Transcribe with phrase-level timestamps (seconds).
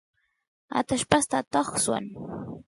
[0.79, 2.05] atallpasta atoq swan